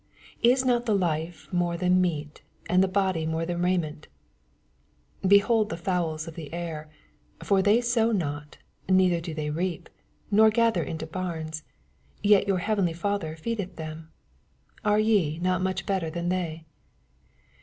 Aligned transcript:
Is 0.41 0.65
not 0.65 0.87
the 0.87 0.95
life 0.95 1.47
more 1.53 1.77
than 1.77 2.01
meat, 2.01 2.41
and 2.67 2.83
the 2.83 2.87
body 2.87 3.23
than 3.23 3.61
raiment 3.61 4.07
f 4.07 4.11
26 5.21 5.27
Behold 5.29 5.69
the 5.69 5.77
fowls 5.77 6.27
of 6.27 6.33
the 6.33 6.51
air: 6.51 6.89
for 7.43 7.61
they 7.61 7.81
BOW 7.95 8.11
not, 8.11 8.57
neither 8.89 9.21
do 9.21 9.35
they 9.35 9.51
reap, 9.51 9.89
nor 10.31 10.49
gather 10.49 10.81
into 10.81 11.05
bams; 11.05 11.61
yet 12.23 12.47
yoar 12.47 12.61
heav 12.61 12.79
enly 12.79 12.95
Father 12.95 13.35
feedeth 13.35 13.75
them. 13.75 14.09
Are 14.83 14.97
ye 14.97 15.37
not 15.37 15.61
much 15.61 15.85
better 15.85 16.09
than 16.09 16.29
they 16.29 16.65